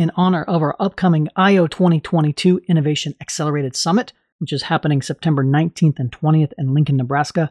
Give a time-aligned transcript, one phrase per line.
[0.00, 5.98] in honor of our upcoming IO 2022 Innovation Accelerated Summit, which is happening September 19th
[5.98, 7.50] and 20th in Lincoln, Nebraska.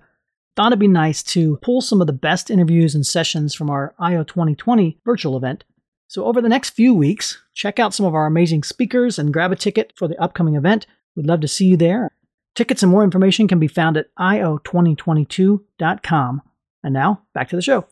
[0.55, 3.93] Thought it'd be nice to pull some of the best interviews and sessions from our
[3.99, 5.63] IO 2020 virtual event.
[6.07, 9.52] So, over the next few weeks, check out some of our amazing speakers and grab
[9.52, 10.88] a ticket for the upcoming event.
[11.16, 12.10] We'd love to see you there.
[12.56, 16.41] Tickets and more information can be found at io2022.com.
[16.84, 17.86] And now, back to the show.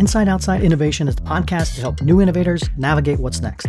[0.00, 3.66] Inside Outside Innovation is the podcast to help new innovators navigate what's next.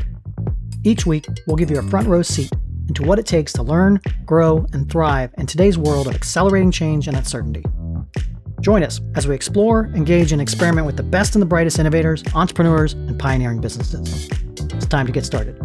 [0.86, 2.50] Each week, we'll give you a front row seat
[2.88, 7.10] into what it takes to learn, grow, and thrive in today's world of accelerating change
[7.10, 7.66] and uncertainty.
[8.62, 12.24] Join us as we explore, engage, and experiment with the best and the brightest innovators,
[12.34, 14.30] entrepreneurs, and pioneering businesses.
[14.74, 15.60] It's time to get started.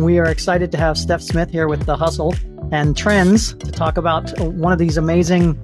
[0.00, 2.34] We are excited to have Steph Smith here with The Hustle
[2.72, 5.54] and Trends to talk about one of these amazing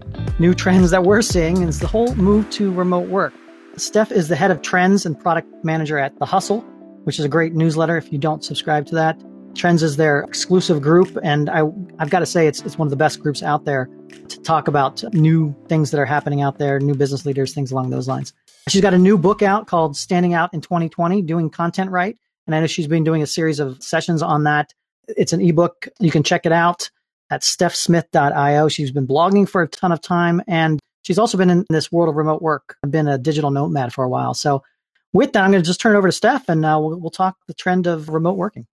[0.40, 3.34] new trends that we're seeing is the whole move to remote work.
[3.76, 6.62] Steph is the head of trends and product manager at The Hustle,
[7.04, 9.22] which is a great newsletter if you don't subscribe to that.
[9.54, 11.64] Trends is their exclusive group, and I,
[11.98, 13.90] I've got to say it's, it's one of the best groups out there
[14.28, 17.90] to talk about new things that are happening out there, new business leaders, things along
[17.90, 18.32] those lines.
[18.66, 22.16] She's got a new book out called Standing Out in 2020, Doing Content Right.
[22.46, 24.72] And I know she's been doing a series of sessions on that.
[25.06, 25.88] It's an ebook.
[25.98, 26.90] You can check it out
[27.30, 28.68] at stephsmith.io.
[28.68, 32.08] She's been blogging for a ton of time and she's also been in this world
[32.08, 34.34] of remote work, I've been a digital nomad for a while.
[34.34, 34.62] So
[35.12, 37.10] with that, I'm going to just turn it over to Steph and uh, we'll, we'll
[37.10, 38.66] talk the trend of remote working.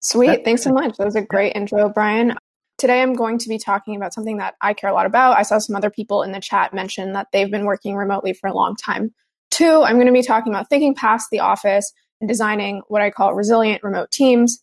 [0.00, 0.44] Sweet.
[0.44, 0.96] Thanks so much.
[0.96, 2.34] That was a great intro, Brian.
[2.78, 5.36] Today, I'm going to be talking about something that I care a lot about.
[5.36, 8.48] I saw some other people in the chat mention that they've been working remotely for
[8.48, 9.12] a long time.
[9.50, 13.10] Two, I'm going to be talking about thinking past the office and designing what I
[13.10, 14.62] call resilient remote teams.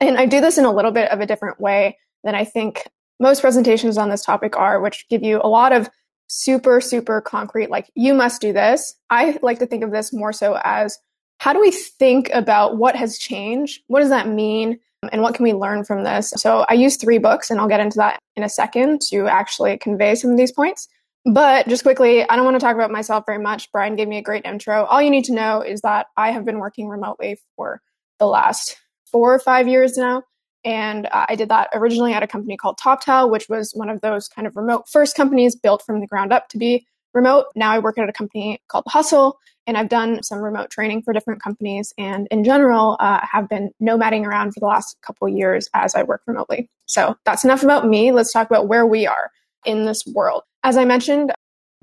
[0.00, 2.86] And I do this in a little bit of a different way than I think
[3.18, 5.88] most presentations on this topic are, which give you a lot of
[6.26, 8.94] super, super concrete, like, you must do this.
[9.08, 10.98] I like to think of this more so as
[11.38, 13.80] how do we think about what has changed?
[13.86, 14.78] What does that mean?
[15.12, 16.32] And what can we learn from this?
[16.36, 19.78] So I use three books, and I'll get into that in a second to actually
[19.78, 20.88] convey some of these points.
[21.32, 23.70] But just quickly, I don't want to talk about myself very much.
[23.70, 24.84] Brian gave me a great intro.
[24.84, 27.80] All you need to know is that I have been working remotely for
[28.18, 28.76] the last
[29.12, 30.22] four or five years now.
[30.64, 34.00] And uh, I did that originally at a company called TopTal, which was one of
[34.00, 37.46] those kind of remote first companies built from the ground up to be remote.
[37.54, 41.12] Now I work at a company called Hustle, and I've done some remote training for
[41.12, 41.92] different companies.
[41.98, 46.02] And in general, uh, have been nomading around for the last couple years as I
[46.02, 46.68] work remotely.
[46.86, 48.12] So that's enough about me.
[48.12, 49.30] Let's talk about where we are
[49.64, 50.42] in this world.
[50.62, 51.32] As I mentioned,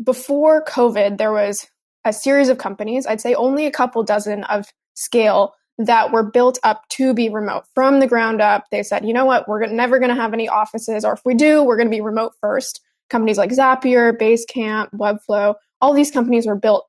[0.04, 1.68] before COVID, there was
[2.06, 6.60] a series of companies, I'd say only a couple dozen of scale that were built
[6.64, 8.66] up to be remote from the ground up.
[8.72, 11.34] They said, you know what, we're never going to have any offices, or if we
[11.34, 12.82] do, we're going to be remote first.
[13.10, 16.88] Companies like Zapier, Basecamp, Webflow, all these companies were built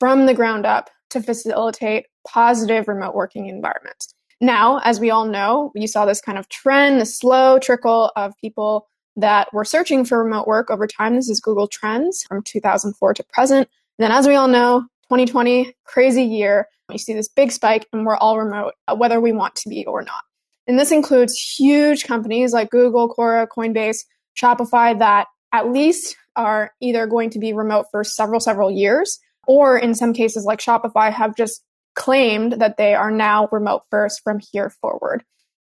[0.00, 4.14] from the ground up to facilitate positive remote working environments.
[4.40, 8.36] Now, as we all know, you saw this kind of trend, the slow trickle of
[8.40, 11.14] people that were searching for remote work over time.
[11.14, 13.68] This is Google Trends from 2004 to present.
[13.98, 16.66] And then, as we all know, 2020, crazy year.
[16.92, 19.84] You see this big spike, and we're all remote, uh, whether we want to be
[19.86, 20.22] or not.
[20.66, 23.98] And this includes huge companies like Google, Quora, Coinbase,
[24.40, 29.76] Shopify that at least are either going to be remote for several, several years, or
[29.76, 31.62] in some cases like Shopify have just
[31.94, 35.24] claimed that they are now remote first from here forward.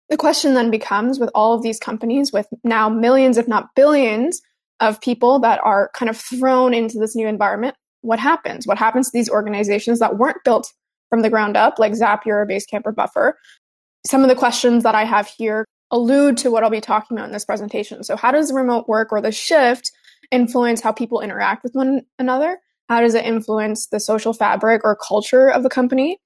[0.08, 4.40] The question then becomes with all of these companies, with now millions, if not billions,
[4.80, 8.66] of people that are kind of thrown into this new environment, what happens?
[8.66, 10.72] What happens to these organizations that weren't built
[11.10, 13.38] from the ground up, like Zapier or Basecamp or Buffer?
[14.06, 17.26] Some of the questions that I have here allude to what I'll be talking about
[17.26, 18.04] in this presentation.
[18.04, 19.90] So, how does remote work or the shift
[20.30, 22.58] influence how people interact with one another?
[22.88, 26.18] How does it influence the social fabric or culture of the company?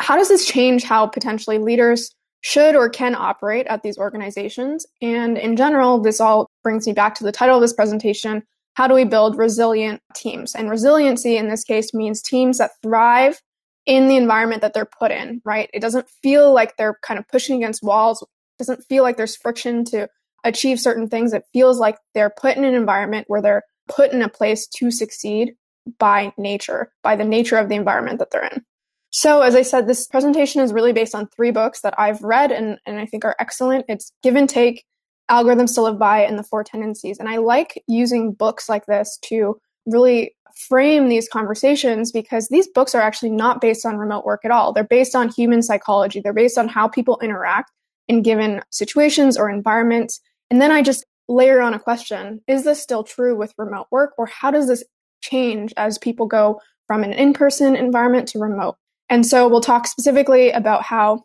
[0.00, 2.10] How does this change how potentially leaders
[2.40, 4.86] should or can operate at these organizations?
[5.02, 8.42] And in general, this all brings me back to the title of this presentation
[8.78, 10.54] how do we build resilient teams?
[10.54, 13.42] And resiliency in this case means teams that thrive
[13.88, 15.70] in the environment that they're put in, right?
[15.72, 19.34] It doesn't feel like they're kind of pushing against walls, it doesn't feel like there's
[19.34, 20.08] friction to
[20.44, 21.32] achieve certain things.
[21.32, 24.90] It feels like they're put in an environment where they're put in a place to
[24.90, 25.54] succeed
[25.98, 28.62] by nature, by the nature of the environment that they're in.
[29.10, 32.52] So, as I said, this presentation is really based on three books that I've read
[32.52, 33.86] and, and I think are excellent.
[33.88, 34.84] It's Give and Take,
[35.30, 37.18] Algorithms to Live By, and The Four Tendencies.
[37.18, 40.36] And I like using books like this to really
[40.68, 44.72] frame these conversations because these books are actually not based on remote work at all.
[44.72, 47.70] They're based on human psychology, they're based on how people interact
[48.08, 50.20] in given situations or environments.
[50.50, 54.14] And then I just layer on a question Is this still true with remote work,
[54.18, 54.84] or how does this
[55.20, 58.76] change as people go from an in person environment to remote.
[59.08, 61.24] And so we'll talk specifically about how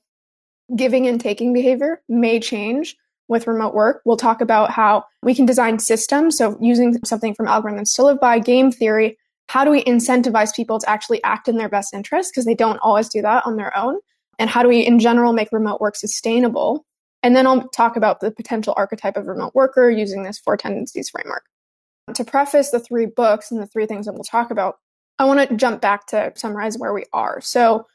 [0.76, 2.96] giving and taking behavior may change
[3.28, 4.02] with remote work.
[4.06, 6.38] We'll talk about how we can design systems.
[6.38, 9.18] So, using something from algorithms to live by, game theory,
[9.48, 12.32] how do we incentivize people to actually act in their best interest?
[12.32, 14.00] Because they don't always do that on their own.
[14.40, 16.86] And how do we, in general, make remote work sustainable?
[17.22, 21.10] And then I'll talk about the potential archetype of remote worker using this four tendencies
[21.10, 21.46] framework.
[22.14, 24.78] To preface the three books and the three things that we'll talk about,
[25.20, 27.40] I want to jump back to summarize where we are.
[27.42, 27.86] So,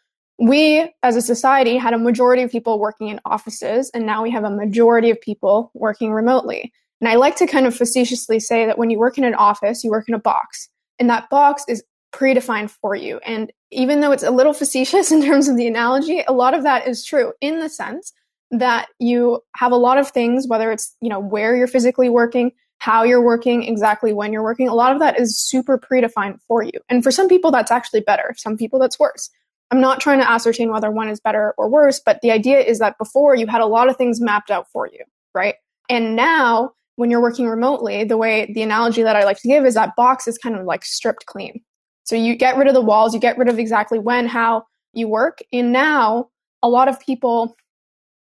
[0.41, 4.31] we as a society had a majority of people working in offices, and now we
[4.31, 6.73] have a majority of people working remotely.
[7.00, 9.83] And I like to kind of facetiously say that when you work in an office,
[9.83, 10.69] you work in a box,
[10.99, 13.19] and that box is predefined for you.
[13.25, 16.62] And even though it's a little facetious in terms of the analogy, a lot of
[16.62, 18.12] that is true in the sense
[18.50, 22.53] that you have a lot of things, whether it's, you know, where you're physically working,
[22.79, 26.62] how you're working, exactly when you're working, a lot of that is super predefined for
[26.62, 26.73] you.
[26.89, 28.35] And for some people, that's actually better.
[28.39, 29.29] Some people, that's worse.
[29.71, 32.79] I'm not trying to ascertain whether one is better or worse, but the idea is
[32.79, 35.05] that before you had a lot of things mapped out for you,
[35.35, 35.56] right?
[35.91, 39.65] And now when you're working remotely, the way the analogy that I like to give
[39.65, 41.61] is that box is kind of like stripped clean.
[42.03, 45.06] So you get rid of the walls, you get rid of exactly when, how you
[45.06, 45.39] work.
[45.53, 46.31] And now
[46.61, 47.56] a lot of people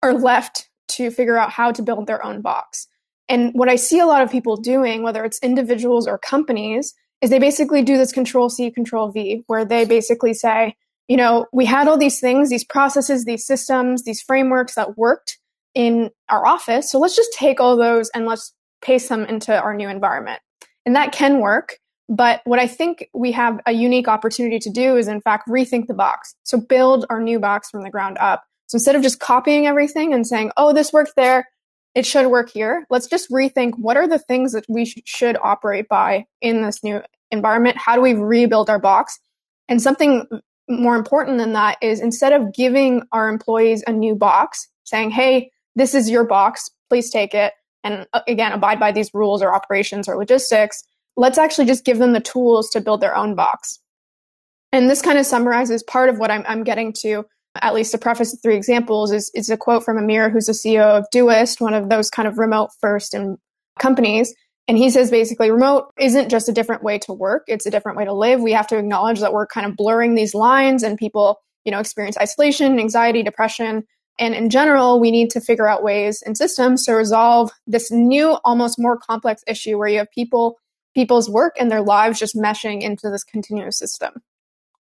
[0.05, 2.87] are left to figure out how to build their own box.
[3.29, 7.31] And what I see a lot of people doing, whether it's individuals or companies, is
[7.31, 10.77] they basically do this control C, control V, where they basically say,
[11.09, 15.39] you know, we had all these things, these processes, these systems, these frameworks that worked
[15.75, 16.89] in our office.
[16.89, 20.41] So let's just take all those and let's paste them into our new environment.
[20.87, 21.77] And that can work.
[22.09, 25.87] But what I think we have a unique opportunity to do is, in fact, rethink
[25.87, 26.35] the box.
[26.43, 28.43] So build our new box from the ground up.
[28.67, 31.49] So instead of just copying everything and saying, oh, this worked there,
[31.95, 35.37] it should work here, let's just rethink what are the things that we sh- should
[35.43, 37.77] operate by in this new environment?
[37.77, 39.19] How do we rebuild our box?
[39.69, 40.27] And something
[40.69, 45.51] more important than that is instead of giving our employees a new box saying, hey,
[45.75, 47.53] this is your box, please take it,
[47.85, 50.83] and uh, again, abide by these rules or operations or logistics,
[51.17, 53.79] let's actually just give them the tools to build their own box.
[54.73, 57.25] And this kind of summarizes part of what I'm, I'm getting to,
[57.61, 60.53] at least to preface the three examples, is, is a quote from Amir, who's the
[60.53, 63.37] CEO of Doist, one of those kind of remote first and
[63.79, 64.33] companies.
[64.69, 67.99] And he says basically remote isn't just a different way to work, it's a different
[67.99, 68.41] way to live.
[68.41, 71.81] We have to acknowledge that we're kind of blurring these lines and people, you know,
[71.81, 73.85] experience isolation, anxiety, depression.
[74.21, 78.37] And in general, we need to figure out ways and systems to resolve this new,
[78.45, 80.59] almost more complex issue where you have people,
[80.95, 84.13] people's work and their lives just meshing into this continuous system.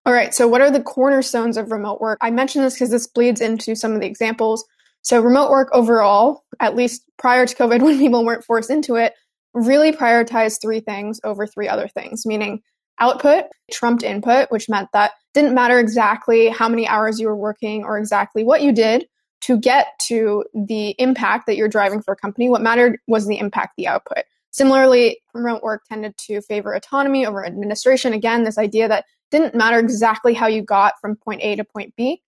[0.05, 2.17] All right, so what are the cornerstones of remote work?
[2.21, 4.65] I mentioned this because this bleeds into some of the examples.
[5.01, 9.13] So, remote work overall, at least prior to COVID when people weren't forced into it,
[9.53, 12.61] really prioritized three things over three other things, meaning
[12.99, 17.85] output trumped input, which meant that didn't matter exactly how many hours you were working
[17.85, 19.05] or exactly what you did
[19.41, 22.49] to get to the impact that you're driving for a company.
[22.49, 24.23] What mattered was the impact, the output.
[24.51, 28.13] Similarly, remote work tended to favor autonomy over administration.
[28.13, 31.95] Again, this idea that didn't matter exactly how you got from point A to point
[31.95, 32.21] B.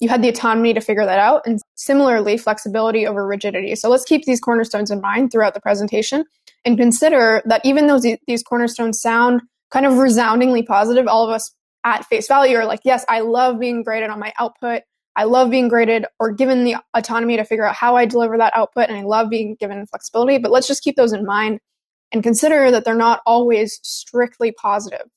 [0.00, 1.42] You had the autonomy to figure that out.
[1.46, 3.74] And similarly, flexibility over rigidity.
[3.74, 6.24] So let's keep these cornerstones in mind throughout the presentation
[6.64, 11.52] and consider that even though these cornerstones sound kind of resoundingly positive, all of us
[11.84, 14.82] at face value are like, yes, I love being graded on my output.
[15.18, 18.56] I love being graded or given the autonomy to figure out how I deliver that
[18.56, 18.88] output.
[18.88, 20.38] And I love being given flexibility.
[20.38, 21.58] But let's just keep those in mind
[22.12, 25.08] and consider that they're not always strictly positive.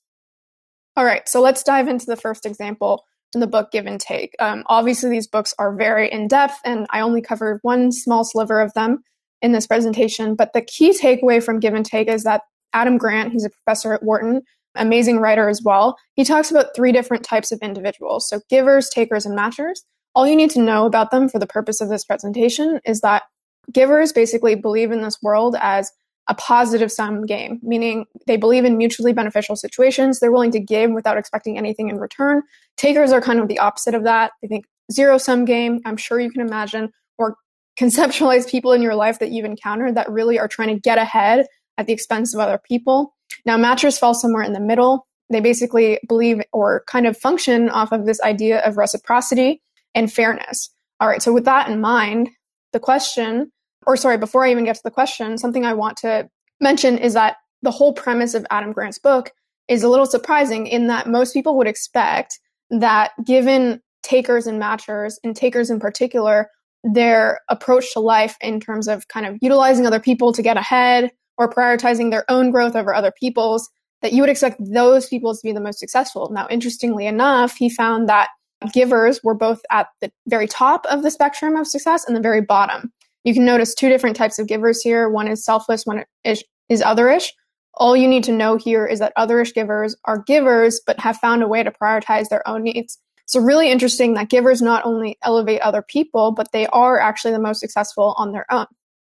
[0.98, 4.36] All right, so let's dive into the first example in the book Give and Take.
[4.40, 8.60] Um, obviously, these books are very in depth, and I only covered one small sliver
[8.60, 9.04] of them
[9.42, 10.36] in this presentation.
[10.36, 12.42] But the key takeaway from Give and Take is that
[12.74, 14.42] Adam Grant, he's a professor at Wharton,
[14.76, 15.98] amazing writer as well.
[16.16, 18.28] He talks about three different types of individuals.
[18.28, 19.82] So givers, takers, and matchers.
[20.14, 23.24] All you need to know about them for the purpose of this presentation is that
[23.72, 25.92] givers basically believe in this world as
[26.28, 30.20] a positive sum game, meaning they believe in mutually beneficial situations.
[30.20, 32.44] They're willing to give without expecting anything in return.
[32.78, 34.32] Takers are kind of the opposite of that.
[34.42, 35.80] They think zero sum game.
[35.86, 37.36] I'm sure you can imagine or
[37.80, 41.48] conceptualize people in your life that you've encountered that really are trying to get ahead
[41.78, 43.16] at the expense of other people.
[43.46, 45.08] Now, matchers fall somewhere in the middle.
[45.30, 49.62] They basically believe or kind of function off of this idea of reciprocity
[49.96, 50.70] and fairness.
[51.00, 52.30] All right, so with that in mind,
[52.74, 53.52] the question,
[53.88, 57.14] or sorry, before I even get to the question, something I want to mention is
[57.14, 59.32] that the whole premise of Adam Grant's book
[59.68, 65.16] is a little surprising in that most people would expect that given takers and matchers,
[65.24, 66.50] and takers in particular,
[66.84, 71.12] their approach to life in terms of kind of utilizing other people to get ahead
[71.38, 73.70] or prioritizing their own growth over other people's,
[74.02, 76.30] that you would expect those people to be the most successful.
[76.32, 78.30] Now, interestingly enough, he found that
[78.74, 82.42] givers were both at the very top of the spectrum of success and the very
[82.42, 82.92] bottom.
[83.24, 85.10] You can notice two different types of givers here.
[85.10, 87.30] One is selfless, one is, is otherish.
[87.76, 91.42] All you need to know here is that otherish givers are givers, but have found
[91.42, 93.00] a way to prioritize their own needs.
[93.28, 97.40] So, really interesting that givers not only elevate other people, but they are actually the
[97.40, 98.66] most successful on their own.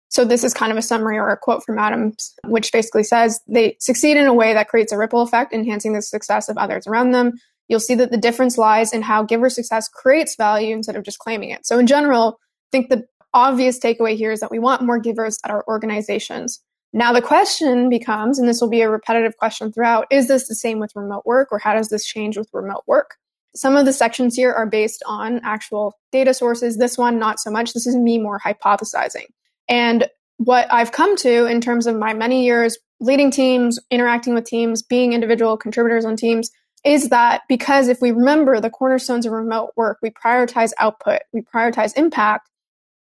[0.08, 3.40] So, this is kind of a summary or a quote from Adams, which basically says
[3.48, 6.86] they succeed in a way that creates a ripple effect, enhancing the success of others
[6.86, 7.32] around them.
[7.68, 11.18] You'll see that the difference lies in how giver success creates value instead of just
[11.18, 11.66] claiming it.
[11.66, 15.38] So, in general, I think the obvious takeaway here is that we want more givers
[15.44, 16.60] at our organizations.
[16.92, 20.54] Now, the question becomes, and this will be a repetitive question throughout, is this the
[20.54, 23.16] same with remote work or how does this change with remote work?
[23.54, 26.78] Some of the sections here are based on actual data sources.
[26.78, 27.72] This one, not so much.
[27.72, 29.26] This is me more hypothesizing.
[29.68, 30.08] And
[30.38, 34.82] what I've come to in terms of my many years leading teams, interacting with teams,
[34.82, 36.50] being individual contributors on teams,
[36.84, 41.42] is that because if we remember the cornerstones of remote work, we prioritize output, we
[41.42, 42.48] prioritize impact,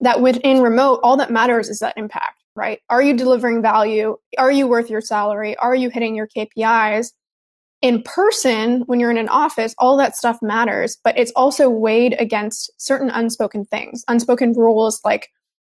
[0.02, 2.80] that within remote, all that matters is that impact right?
[2.90, 4.18] Are you delivering value?
[4.38, 5.56] Are you worth your salary?
[5.58, 7.12] Are you hitting your KPIs?
[7.82, 12.16] In person, when you're in an office, all that stuff matters, but it's also weighed
[12.18, 15.30] against certain unspoken things, unspoken rules like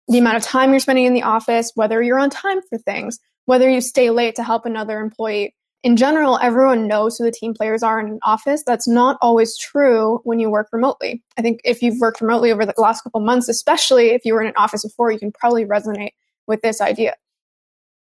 [0.09, 3.19] the amount of time you're spending in the office, whether you're on time for things,
[3.47, 5.55] whether you stay late to help another employee.
[5.83, 8.63] In general, everyone knows who the team players are in an office.
[8.67, 11.23] That's not always true when you work remotely.
[11.37, 14.41] I think if you've worked remotely over the last couple months, especially if you were
[14.41, 16.13] in an office before, you can probably resonate
[16.47, 17.15] with this idea.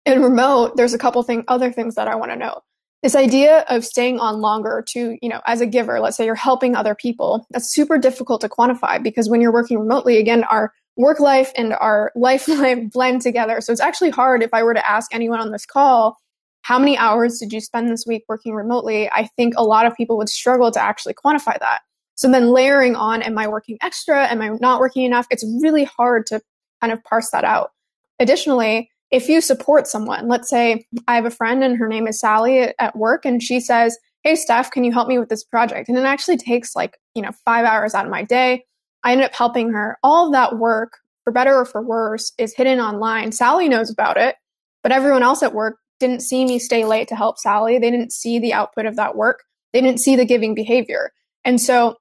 [0.07, 2.63] In remote, there's a couple thing, other things that I want to know.
[3.03, 6.35] This idea of staying on longer to, you know, as a giver, let's say you're
[6.35, 10.73] helping other people, that's super difficult to quantify because when you're working remotely, again, our
[10.97, 12.49] work life and our life
[12.93, 13.61] blend together.
[13.61, 16.17] So it's actually hard if I were to ask anyone on this call,
[16.63, 19.09] how many hours did you spend this week working remotely?
[19.11, 21.81] I think a lot of people would struggle to actually quantify that.
[22.17, 24.27] So then layering on, am I working extra?
[24.27, 25.27] Am I not working enough?
[25.31, 26.41] It's really hard to
[26.81, 27.71] kind of parse that out.
[28.19, 32.19] Additionally, if you support someone, let's say I have a friend and her name is
[32.19, 35.89] Sally at work and she says, Hey, Steph, can you help me with this project?
[35.89, 38.65] And it actually takes like, you know, five hours out of my day.
[39.07, 39.97] I ended up helping her.
[40.03, 43.31] All that work, for better or for worse, is hidden online.
[43.31, 44.35] Sally knows about it,
[44.83, 47.79] but everyone else at work didn't see me stay late to help Sally.
[47.79, 49.45] They didn't see the output of that work.
[49.73, 51.13] They didn't see the giving behavior.
[51.45, 51.97] And so,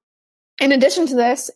[0.59, 1.51] in addition to this,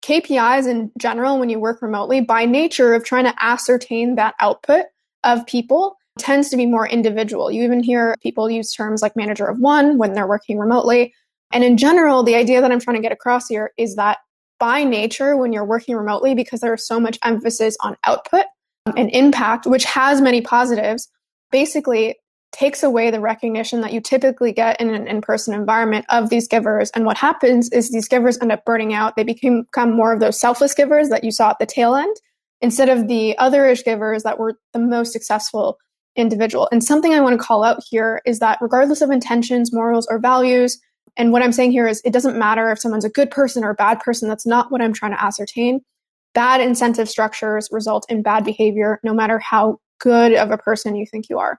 [0.00, 4.86] KPIs in general, when you work remotely, by nature of trying to ascertain that output
[5.24, 7.50] of people, tends to be more individual.
[7.50, 11.12] You even hear people use terms like manager of one when they're working remotely.
[11.52, 14.18] And in general, the idea that I'm trying to get across here is that
[14.58, 18.44] by nature, when you're working remotely, because there's so much emphasis on output
[18.86, 21.08] um, and impact, which has many positives,
[21.50, 22.16] basically
[22.52, 26.90] takes away the recognition that you typically get in an in-person environment of these givers.
[26.92, 29.14] And what happens is these givers end up burning out.
[29.14, 32.16] They become, become more of those selfless givers that you saw at the tail end
[32.62, 35.76] instead of the otherish givers that were the most successful
[36.14, 36.66] individual.
[36.72, 40.18] And something I want to call out here is that regardless of intentions, morals, or
[40.18, 40.78] values,
[41.16, 43.70] and what I'm saying here is it doesn't matter if someone's a good person or
[43.70, 44.28] a bad person.
[44.28, 45.80] That's not what I'm trying to ascertain.
[46.34, 51.06] Bad incentive structures result in bad behavior, no matter how good of a person you
[51.06, 51.58] think you are.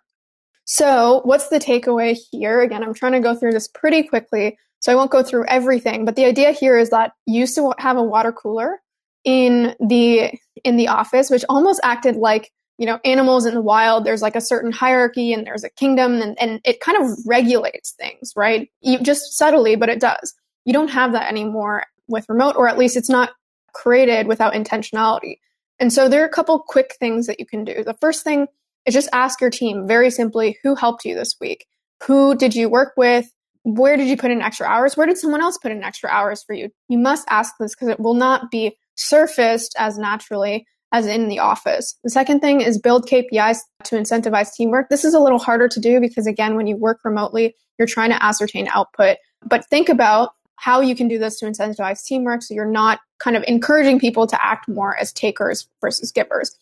[0.65, 2.61] So, what's the takeaway here?
[2.61, 6.05] Again, I'm trying to go through this pretty quickly, so I won't go through everything.
[6.05, 8.81] But the idea here is that you used to have a water cooler
[9.23, 10.31] in the
[10.63, 14.05] in the office, which almost acted like you know animals in the wild.
[14.05, 17.91] There's like a certain hierarchy, and there's a kingdom, and, and it kind of regulates
[17.91, 18.69] things, right?
[18.81, 20.33] You, just subtly, but it does.
[20.65, 23.31] You don't have that anymore with remote, or at least it's not
[23.73, 25.39] created without intentionality.
[25.79, 27.83] And so there are a couple quick things that you can do.
[27.83, 28.47] The first thing
[28.85, 31.67] is just ask your team very simply who helped you this week?
[32.03, 33.31] Who did you work with?
[33.63, 34.95] Where did you put in extra hours?
[34.95, 36.69] Where did someone else put in extra hours for you?
[36.87, 41.39] You must ask this because it will not be surfaced as naturally as in the
[41.39, 41.97] office.
[42.03, 44.89] The second thing is build KPIs to incentivize teamwork.
[44.89, 48.09] This is a little harder to do because, again, when you work remotely, you're trying
[48.11, 49.17] to ascertain output.
[49.45, 53.35] But think about how you can do this to incentivize teamwork so you're not kind
[53.35, 56.55] of encouraging people to act more as takers versus givers.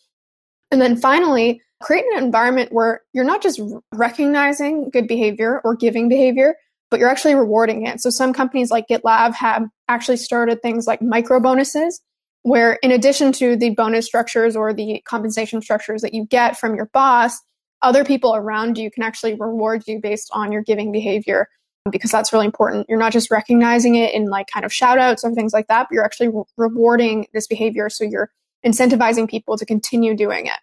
[0.70, 3.60] And then finally, create an environment where you're not just
[3.94, 6.56] recognizing good behavior or giving behavior,
[6.90, 8.00] but you're actually rewarding it.
[8.00, 12.00] So some companies like GitLab have actually started things like micro bonuses,
[12.46, 16.76] where in addition to the bonus structures or the compensation structures that you get from
[16.76, 17.40] your boss,
[17.82, 21.48] other people around you can actually reward you based on your giving behavior
[21.86, 22.86] um, because that's really important.
[22.88, 25.88] You're not just recognizing it in like kind of shout outs or things like that,
[25.88, 27.90] but you're actually re- rewarding this behavior.
[27.90, 28.30] So you're
[28.64, 30.60] incentivizing people to continue doing it.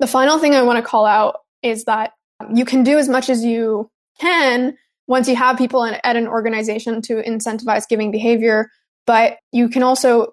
[0.00, 3.10] The final thing I want to call out is that um, You can do as
[3.10, 8.10] much as you can once you have people in, at an organization to incentivize giving
[8.10, 8.70] behavior,
[9.06, 10.32] but you can also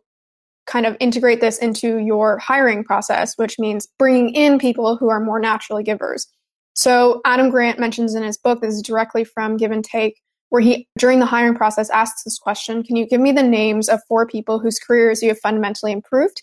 [0.70, 5.20] kind of integrate this into your hiring process, which means bringing in people who are
[5.20, 6.28] more naturally givers.
[6.76, 10.62] So Adam Grant mentions in his book, this is directly from Give and Take, where
[10.62, 14.00] he, during the hiring process, asks this question Can you give me the names of
[14.08, 16.42] four people whose careers you have fundamentally improved?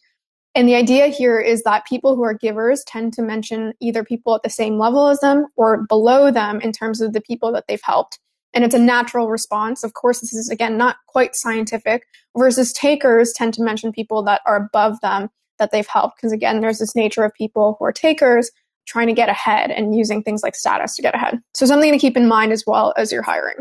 [0.55, 4.35] And the idea here is that people who are givers tend to mention either people
[4.35, 7.65] at the same level as them or below them in terms of the people that
[7.69, 8.19] they've helped.
[8.57, 9.85] And it's a natural response.
[9.85, 14.41] Of course, this is again not quite scientific, versus takers tend to mention people that
[14.47, 16.17] are above them that they've helped.
[16.17, 18.51] Because again, there's this nature of people who are takers
[18.87, 21.39] trying to get ahead and using things like status to get ahead.
[21.53, 23.57] So something to keep in mind as well as you're hiring.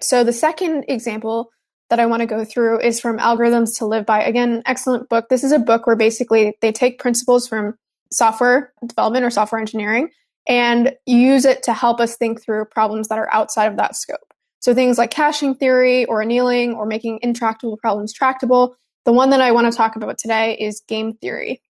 [0.00, 1.50] So the second example
[1.90, 4.22] that I want to go through is from Algorithms to Live By.
[4.22, 5.28] Again, excellent book.
[5.30, 7.76] This is a book where basically they take principles from
[8.12, 10.10] software development or software engineering
[10.46, 14.32] and use it to help us think through problems that are outside of that scope.
[14.60, 18.76] So things like caching theory or annealing or making intractable problems tractable.
[19.04, 21.62] The one that I want to talk about today is game theory.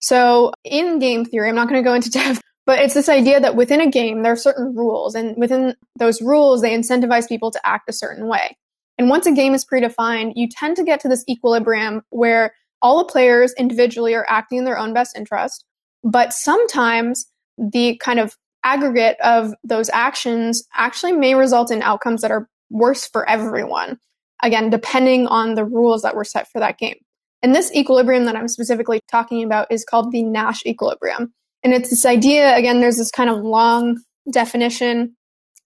[0.00, 3.40] So in game theory, I'm not going to go into depth, but it's this idea
[3.40, 7.50] that within a game, there are certain rules and within those rules, they incentivize people
[7.50, 8.56] to act a certain way.
[8.98, 12.98] And once a game is predefined, you tend to get to this equilibrium where all
[12.98, 15.64] the players individually are acting in their own best interest,
[16.04, 17.26] but sometimes
[17.58, 23.06] the kind of aggregate of those actions actually may result in outcomes that are worse
[23.06, 23.98] for everyone.
[24.42, 26.96] Again, depending on the rules that were set for that game.
[27.42, 31.32] And this equilibrium that I'm specifically talking about is called the Nash equilibrium.
[31.62, 34.00] And it's this idea, again, there's this kind of long
[34.30, 35.16] definition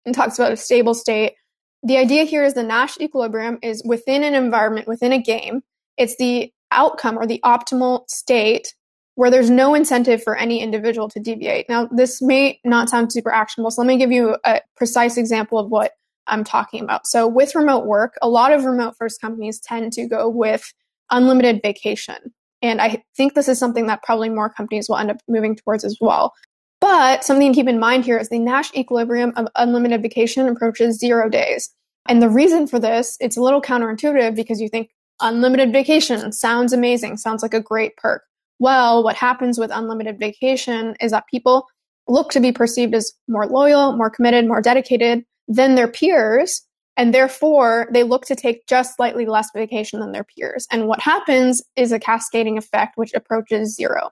[0.04, 1.34] and talks about a stable state.
[1.82, 5.62] The idea here is the Nash equilibrium is within an environment, within a game.
[5.96, 8.74] It's the outcome or the optimal state
[9.14, 11.68] where there's no incentive for any individual to deviate.
[11.68, 15.58] Now, this may not sound super actionable, so let me give you a precise example
[15.58, 15.92] of what
[16.26, 17.06] I'm talking about.
[17.06, 20.72] So, with remote work, a lot of remote first companies tend to go with
[21.10, 22.16] unlimited vacation.
[22.62, 25.84] And I think this is something that probably more companies will end up moving towards
[25.84, 26.32] as well.
[26.80, 30.98] But something to keep in mind here is the Nash equilibrium of unlimited vacation approaches
[30.98, 31.70] zero days.
[32.08, 36.72] And the reason for this, it's a little counterintuitive because you think unlimited vacation sounds
[36.72, 38.24] amazing, sounds like a great perk
[38.62, 41.66] well, what happens with unlimited vacation is that people
[42.06, 46.62] look to be perceived as more loyal, more committed, more dedicated than their peers.
[46.96, 50.68] And therefore, they look to take just slightly less vacation than their peers.
[50.70, 54.10] And what happens is a cascading effect which approaches zero.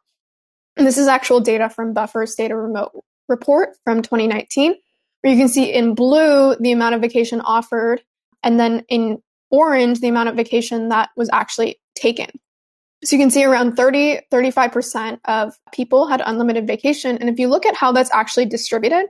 [0.76, 2.90] And this is actual data from Buffer's State of Remote
[3.28, 4.74] report from 2019,
[5.20, 8.02] where you can see in blue the amount of vacation offered,
[8.42, 12.30] and then in orange the amount of vacation that was actually taken.
[13.02, 17.16] So you can see around 30, 35% of people had unlimited vacation.
[17.16, 19.06] And if you look at how that's actually distributed,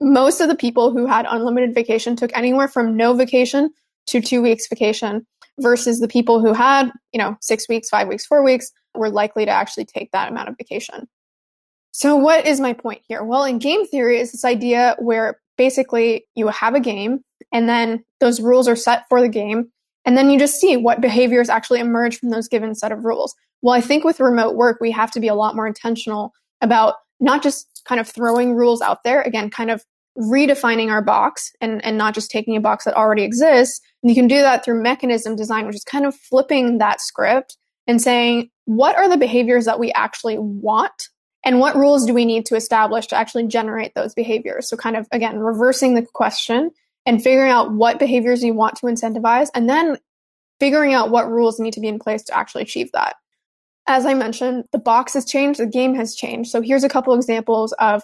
[0.00, 3.70] most of the people who had unlimited vacation took anywhere from no vacation
[4.06, 5.26] to two weeks vacation
[5.58, 9.44] versus the people who had, you know, six weeks, five weeks, four weeks were likely
[9.44, 11.06] to actually take that amount of vacation.
[11.92, 13.22] So what is my point here?
[13.22, 18.04] Well, in game theory is this idea where basically you have a game and then
[18.20, 19.70] those rules are set for the game
[20.04, 23.34] and then you just see what behaviors actually emerge from those given set of rules.
[23.62, 26.94] Well, I think with remote work, we have to be a lot more intentional about
[27.20, 29.84] not just kind of throwing rules out there, again, kind of
[30.18, 33.80] redefining our box and, and not just taking a box that already exists.
[34.02, 37.56] And you can do that through mechanism design, which is kind of flipping that script
[37.86, 41.08] and saying, what are the behaviors that we actually want?
[41.44, 44.68] And what rules do we need to establish to actually generate those behaviors?
[44.68, 46.70] So, kind of again, reversing the question
[47.06, 49.96] and figuring out what behaviors you want to incentivize and then
[50.58, 53.16] figuring out what rules need to be in place to actually achieve that.
[53.86, 56.50] As I mentioned, the box has changed, the game has changed.
[56.50, 58.02] So here's a couple examples of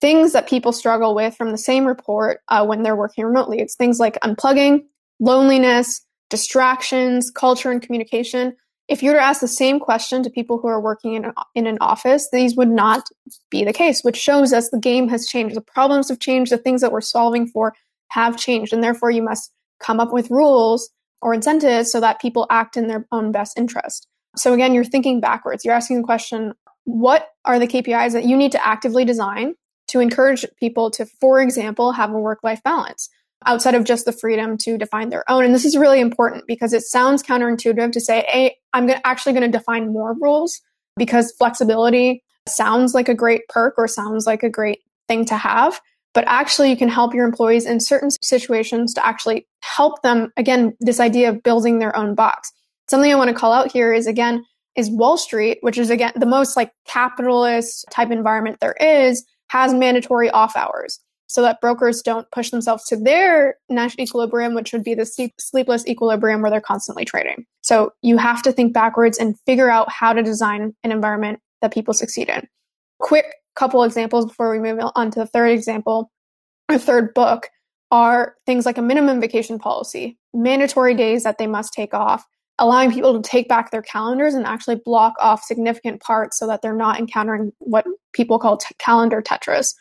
[0.00, 3.60] things that people struggle with from the same report uh, when they're working remotely.
[3.60, 4.84] It's things like unplugging,
[5.18, 8.56] loneliness, distractions, culture, and communication.
[8.88, 11.66] If you were to ask the same question to people who are working in, in
[11.66, 13.08] an office, these would not
[13.50, 15.54] be the case, which shows us the game has changed.
[15.54, 16.50] The problems have changed.
[16.50, 17.74] The things that we're solving for
[18.10, 18.72] have changed.
[18.72, 20.90] And therefore, you must come up with rules
[21.22, 24.06] or incentives so that people act in their own best interest.
[24.36, 25.64] So, again, you're thinking backwards.
[25.64, 29.54] You're asking the question what are the KPIs that you need to actively design
[29.88, 33.08] to encourage people to, for example, have a work life balance?
[33.46, 35.44] outside of just the freedom to define their own.
[35.44, 39.50] And this is really important because it sounds counterintuitive to say, hey, I'm actually going
[39.50, 40.60] to define more rules
[40.96, 45.80] because flexibility sounds like a great perk or sounds like a great thing to have
[46.14, 50.76] but actually you can help your employees in certain situations to actually help them again
[50.80, 52.52] this idea of building their own box
[52.88, 54.44] something i want to call out here is again
[54.76, 59.74] is wall street which is again the most like capitalist type environment there is has
[59.74, 64.82] mandatory off hours so that brokers don't push themselves to their Nash equilibrium, which would
[64.82, 65.06] be the
[65.38, 67.46] sleepless equilibrium where they're constantly trading.
[67.60, 71.72] So you have to think backwards and figure out how to design an environment that
[71.72, 72.48] people succeed in.
[72.98, 73.26] Quick
[73.60, 76.10] couple examples before we move on to the third example
[76.70, 77.50] or third book
[77.90, 82.24] are things like a minimum vacation policy, mandatory days that they must take off,
[82.58, 86.62] allowing people to take back their calendars and actually block off significant parts so that
[86.62, 89.74] they're not encountering what people call t- calendar Tetris.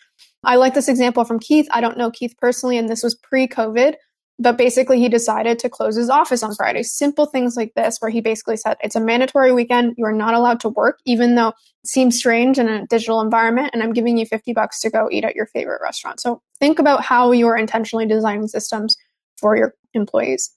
[0.43, 1.67] I like this example from Keith.
[1.71, 3.95] I don't know Keith personally, and this was pre COVID,
[4.39, 6.81] but basically he decided to close his office on Friday.
[6.81, 9.95] Simple things like this, where he basically said it's a mandatory weekend.
[9.97, 13.71] You are not allowed to work, even though it seems strange in a digital environment,
[13.73, 16.21] and I'm giving you 50 bucks to go eat at your favorite restaurant.
[16.21, 18.95] So think about how you are intentionally designing systems
[19.37, 20.51] for your employees.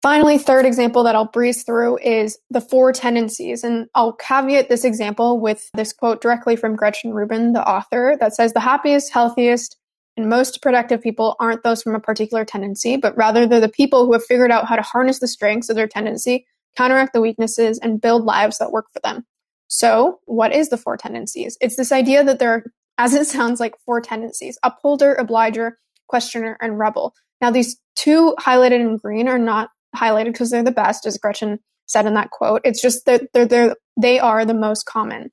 [0.00, 3.64] Finally, third example that I'll breeze through is the four tendencies.
[3.64, 8.32] And I'll caveat this example with this quote directly from Gretchen Rubin, the author, that
[8.32, 9.76] says the happiest, healthiest,
[10.18, 14.04] and most productive people aren't those from a particular tendency, but rather they're the people
[14.04, 16.44] who have figured out how to harness the strengths of their tendency,
[16.76, 19.24] counteract the weaknesses, and build lives that work for them.
[19.68, 21.56] So, what is the four tendencies?
[21.60, 22.64] It's this idea that there are,
[22.98, 25.78] as it sounds like, four tendencies upholder, obliger,
[26.08, 27.14] questioner, and rebel.
[27.40, 31.60] Now, these two highlighted in green are not highlighted because they're the best, as Gretchen
[31.86, 32.62] said in that quote.
[32.64, 35.30] It's just that they're, they're, they are the most common.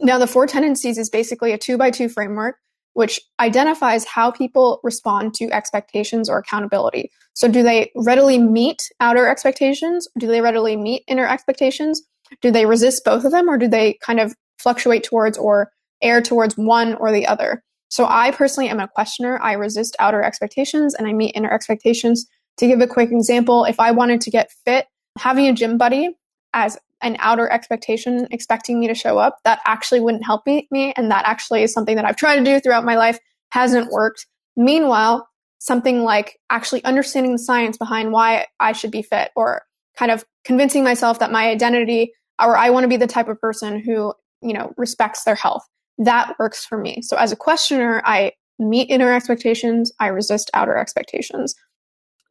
[0.00, 2.56] Now, the four tendencies is basically a two by two framework
[2.96, 7.10] which identifies how people respond to expectations or accountability.
[7.34, 10.08] So, do they readily meet outer expectations?
[10.18, 12.00] Do they readily meet inner expectations?
[12.40, 15.70] Do they resist both of them, or do they kind of fluctuate towards or
[16.02, 17.62] err towards one or the other?
[17.90, 19.38] So, I personally am a questioner.
[19.42, 22.26] I resist outer expectations and I meet inner expectations.
[22.56, 24.86] To give a quick example, if I wanted to get fit,
[25.18, 26.16] having a gym buddy
[26.54, 30.66] as an outer expectation expecting me to show up, that actually wouldn't help me.
[30.96, 33.18] And that actually is something that I've tried to do throughout my life,
[33.50, 34.26] hasn't worked.
[34.56, 39.62] Meanwhile, something like actually understanding the science behind why I should be fit or
[39.96, 43.40] kind of convincing myself that my identity or I want to be the type of
[43.40, 45.64] person who, you know, respects their health.
[45.98, 47.00] That works for me.
[47.02, 51.54] So as a questioner, I meet inner expectations, I resist outer expectations.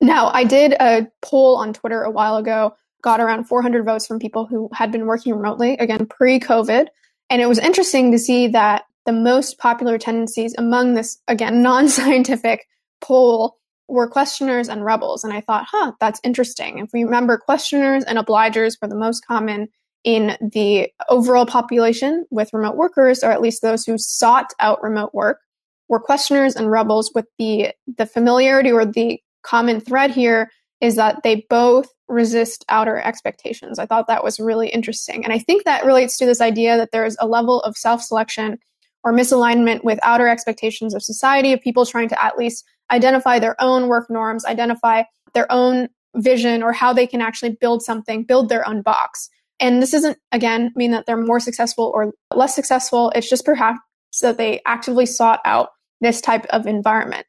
[0.02, 4.20] Now, I did a poll on Twitter a while ago, got around 400 votes from
[4.20, 6.88] people who had been working remotely, again, pre COVID.
[7.30, 11.88] And it was interesting to see that the most popular tendencies among this, again, non
[11.88, 12.68] scientific
[13.00, 15.24] poll were questioners and rebels.
[15.24, 16.80] And I thought, huh, that's interesting.
[16.80, 19.68] If we remember, questioners and obligers were the most common
[20.04, 25.14] in the overall population with remote workers, or at least those who sought out remote
[25.14, 25.40] work,
[25.88, 30.50] were questioners and rebels with the, the familiarity or the common thread here
[30.82, 33.80] is that they both resist outer expectations.
[33.80, 35.24] I thought that was really interesting.
[35.24, 38.02] And I think that relates to this idea that there is a level of self
[38.02, 38.60] selection
[39.04, 43.56] or misalignment with outer expectations of society, of people trying to at least identify their
[43.62, 48.50] own work norms, identify their own vision, or how they can actually build something, build
[48.50, 49.30] their own box.
[49.60, 53.12] And this doesn't, again, mean that they're more successful or less successful.
[53.16, 53.80] It's just perhaps
[54.22, 55.70] that they actively sought out
[56.02, 57.26] this type of environment.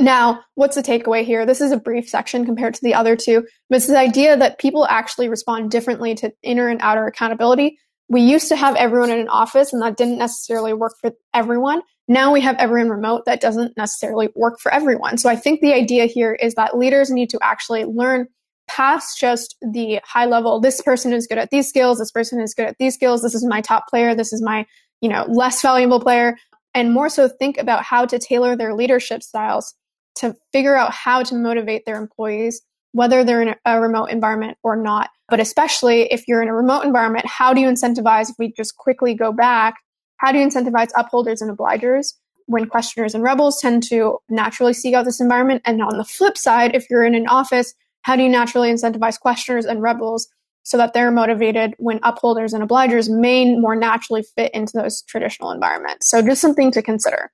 [0.00, 1.46] Now, what's the takeaway here?
[1.46, 4.58] This is a brief section compared to the other two, but it's the idea that
[4.58, 7.78] people actually respond differently to inner and outer accountability.
[8.08, 11.82] We used to have everyone in an office, and that didn't necessarily work for everyone.
[12.08, 15.16] Now we have everyone remote, that doesn't necessarily work for everyone.
[15.16, 18.26] So I think the idea here is that leaders need to actually learn
[18.66, 22.54] past just the high level this person is good at these skills this person is
[22.54, 24.64] good at these skills this is my top player this is my
[25.02, 26.34] you know less valuable player
[26.72, 29.74] and more so think about how to tailor their leadership styles
[30.16, 34.76] to figure out how to motivate their employees, whether they're in a remote environment or
[34.76, 35.10] not.
[35.28, 38.76] But especially if you're in a remote environment, how do you incentivize, if we just
[38.76, 39.74] quickly go back,
[40.18, 42.14] how do you incentivize upholders and obligers
[42.46, 45.62] when questioners and rebels tend to naturally seek out this environment?
[45.64, 49.18] And on the flip side, if you're in an office, how do you naturally incentivize
[49.18, 50.28] questioners and rebels
[50.62, 55.50] so that they're motivated when upholders and obligers may more naturally fit into those traditional
[55.50, 56.08] environments?
[56.08, 57.30] So just something to consider.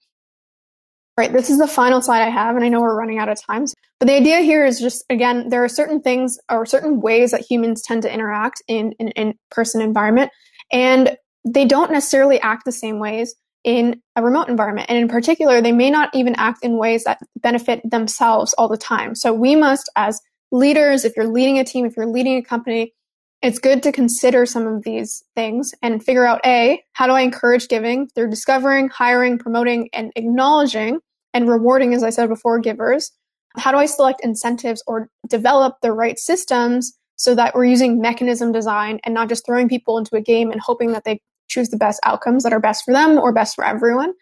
[1.19, 3.39] Right, this is the final slide I have, and I know we're running out of
[3.45, 3.67] time.
[3.99, 7.45] But the idea here is just again, there are certain things or certain ways that
[7.49, 10.31] humans tend to interact in an in person environment,
[10.73, 14.89] and they don't necessarily act the same ways in a remote environment.
[14.89, 18.79] And in particular, they may not even act in ways that benefit themselves all the
[18.79, 19.15] time.
[19.15, 20.21] So we must, as
[20.51, 22.95] leaders, if you're leading a team, if you're leading a company,
[23.43, 27.23] it's good to consider some of these things and figure out A, how do I
[27.23, 31.01] encourage giving through discovering, hiring, promoting, and acknowledging
[31.33, 33.13] and rewarding, as I said before, givers?
[33.57, 38.53] How do I select incentives or develop the right systems so that we're using mechanism
[38.53, 41.77] design and not just throwing people into a game and hoping that they choose the
[41.77, 44.13] best outcomes that are best for them or best for everyone?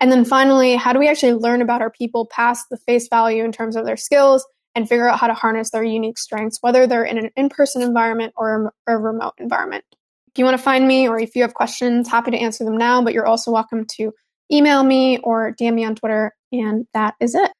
[0.00, 3.44] And then finally, how do we actually learn about our people past the face value
[3.44, 6.86] in terms of their skills and figure out how to harness their unique strengths, whether
[6.86, 9.84] they're in an in person environment or a remote environment?
[10.28, 12.76] If you want to find me or if you have questions, happy to answer them
[12.76, 14.12] now, but you're also welcome to
[14.50, 16.34] email me or DM me on Twitter.
[16.52, 17.52] And that is it.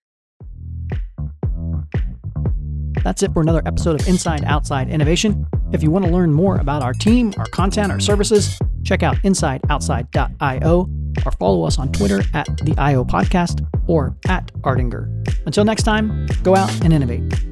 [3.02, 5.46] That's it for another episode of Inside Outside Innovation.
[5.72, 8.58] If you want to learn more about our team, our content, our services,
[8.92, 10.90] check out insideoutside.io
[11.24, 15.08] or follow us on Twitter at the IO Podcast or at Ardinger.
[15.46, 17.51] Until next time, go out and innovate.